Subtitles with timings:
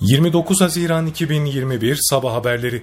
[0.00, 2.82] 29 Haziran 2021 Sabah Haberleri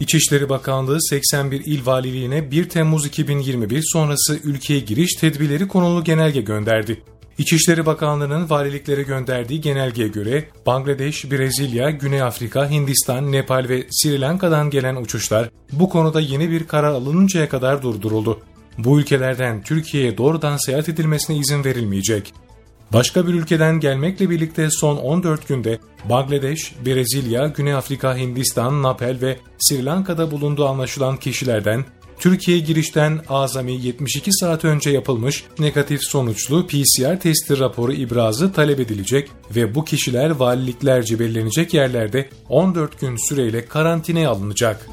[0.00, 7.02] İçişleri Bakanlığı 81 il valiliğine 1 Temmuz 2021 sonrası ülkeye giriş tedbirleri konulu genelge gönderdi.
[7.38, 14.70] İçişleri Bakanlığı'nın valiliklere gönderdiği genelgeye göre Bangladeş, Brezilya, Güney Afrika, Hindistan, Nepal ve Sri Lanka'dan
[14.70, 18.40] gelen uçuşlar bu konuda yeni bir karar alınıncaya kadar durduruldu.
[18.78, 22.34] Bu ülkelerden Türkiye'ye doğrudan seyahat edilmesine izin verilmeyecek.
[22.92, 29.36] Başka bir ülkeden gelmekle birlikte son 14 günde Bangladeş, Brezilya, Güney Afrika, Hindistan, Nepal ve
[29.58, 31.84] Sri Lanka'da bulunduğu anlaşılan kişilerden
[32.18, 39.30] Türkiye girişten azami 72 saat önce yapılmış negatif sonuçlu PCR testi raporu ibrazı talep edilecek
[39.56, 44.88] ve bu kişiler valiliklerce belirlenecek yerlerde 14 gün süreyle karantinaya alınacak.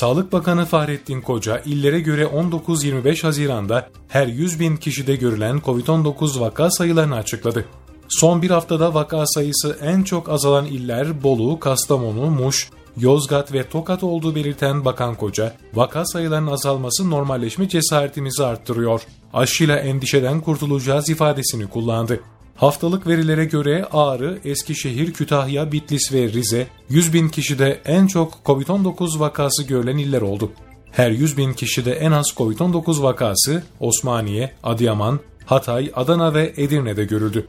[0.00, 6.70] Sağlık Bakanı Fahrettin Koca, illere göre 19-25 Haziran'da her 100 bin kişide görülen COVID-19 vaka
[6.70, 7.64] sayılarını açıkladı.
[8.08, 14.02] Son bir haftada vaka sayısı en çok azalan iller Bolu, Kastamonu, Muş, Yozgat ve Tokat
[14.02, 19.02] olduğu belirten Bakan Koca, vaka sayılarının azalması normalleşme cesaretimizi arttırıyor.
[19.32, 22.20] Aşıyla endişeden kurtulacağız ifadesini kullandı.
[22.58, 29.18] Haftalık verilere göre Ağrı, Eskişehir, Kütahya, Bitlis ve Rize 100 bin kişide en çok COVID-19
[29.20, 30.52] vakası görülen iller oldu.
[30.90, 37.46] Her 100 bin kişide en az COVID-19 vakası Osmaniye, Adıyaman, Hatay, Adana ve Edirne'de görüldü.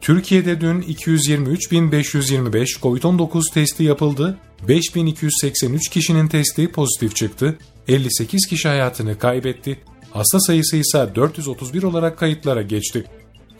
[0.00, 9.78] Türkiye'de dün 223.525 COVID-19 testi yapıldı, 5.283 kişinin testi pozitif çıktı, 58 kişi hayatını kaybetti,
[10.10, 13.04] hasta sayısı ise 431 olarak kayıtlara geçti.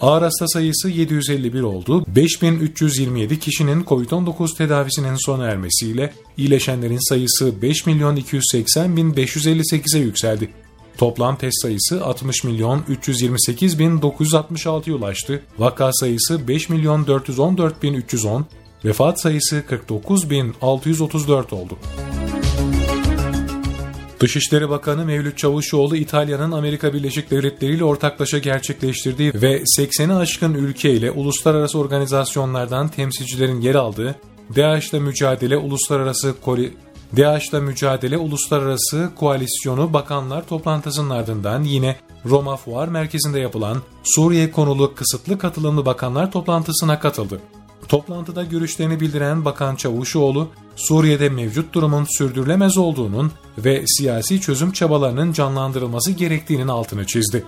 [0.01, 2.05] Ağır hasta sayısı 751 oldu.
[2.09, 10.51] 5327 kişinin COVID-19 tedavisinin sona ermesiyle iyileşenlerin sayısı 5 milyon 280 bin 558'e yükseldi.
[10.99, 15.43] Toplam test sayısı 60 milyon 328 bin 966'ya ulaştı.
[15.59, 18.47] Vaka sayısı 5 milyon 414 bin 310,
[18.85, 21.79] vefat sayısı 49 bin 634 oldu.
[24.20, 30.90] Dışişleri Bakanı Mevlüt Çavuşoğlu İtalya'nın Amerika Birleşik Devletleri ile ortaklaşa gerçekleştirdiği ve 80'i aşkın ülke
[30.90, 34.14] ile uluslararası organizasyonlardan temsilcilerin yer aldığı
[34.57, 36.73] DAEŞ'le mücadele uluslararası Kori
[37.17, 41.96] DAEŞ'la mücadele uluslararası koalisyonu bakanlar toplantısının ardından yine
[42.27, 47.40] Roma Fuar Merkezi'nde yapılan Suriye konulu kısıtlı katılımlı bakanlar toplantısına katıldı.
[47.89, 56.12] Toplantıda görüşlerini bildiren Bakan Çavuşoğlu, Suriye'de mevcut durumun sürdürülemez olduğunun ve siyasi çözüm çabalarının canlandırılması
[56.12, 57.44] gerektiğinin altını çizdi.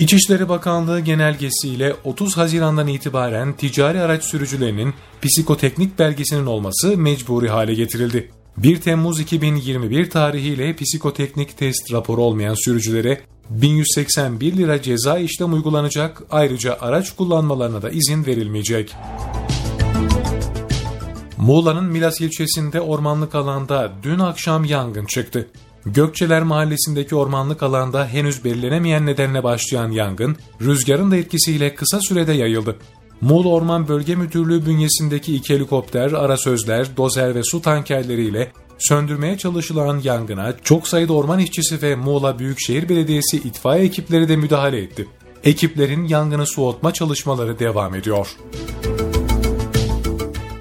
[0.00, 8.30] İçişleri Bakanlığı genelgesiyle 30 Haziran'dan itibaren ticari araç sürücülerinin psikoteknik belgesinin olması mecburi hale getirildi.
[8.56, 13.20] 1 Temmuz 2021 tarihiyle psikoteknik test raporu olmayan sürücülere
[13.50, 18.96] 1181 lira ceza işlem uygulanacak ayrıca araç kullanmalarına da izin verilmeyecek.
[21.38, 25.48] Muğla'nın Milas ilçesinde ormanlık alanda dün akşam yangın çıktı.
[25.86, 32.76] Gökçeler mahallesindeki ormanlık alanda henüz belirlenemeyen nedenle başlayan yangın, rüzgarın da etkisiyle kısa sürede yayıldı.
[33.20, 40.56] Muğla Orman Bölge Müdürlüğü bünyesindeki iki helikopter, arasözler, dozer ve su tankerleriyle söndürmeye çalışılan yangına
[40.64, 45.08] çok sayıda orman işçisi ve Muğla Büyükşehir Belediyesi itfaiye ekipleri de müdahale etti.
[45.44, 48.36] Ekiplerin yangını soğutma çalışmaları devam ediyor.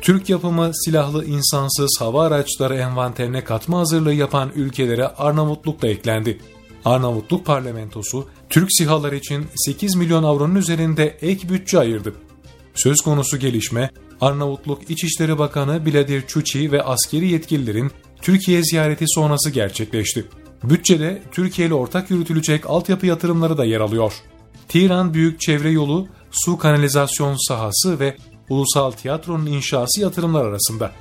[0.02, 6.40] Türk yapımı silahlı insansız hava araçları envanterine katma hazırlığı yapan ülkelere Arnavutluk da eklendi.
[6.86, 12.14] Arnavutluk parlamentosu Türk sihalar için 8 milyon avronun üzerinde ek bütçe ayırdı.
[12.75, 13.90] Söz konusu gelişme
[14.22, 17.91] Arnavutluk İçişleri Bakanı Biladir Çuçi ve askeri yetkililerin
[18.22, 20.25] Türkiye ziyareti sonrası gerçekleşti.
[20.63, 24.14] Bütçede Türkiye ile ortak yürütülecek altyapı yatırımları da yer alıyor.
[24.68, 28.18] Tiran Büyük Çevre Yolu, su kanalizasyon sahası ve
[28.50, 30.91] Ulusal Tiyatro'nun inşası yatırımlar arasında.